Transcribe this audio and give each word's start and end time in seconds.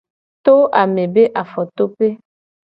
To 0.45 0.53
ame 0.81 1.03
be 1.13 1.23
afodome. 1.41 2.09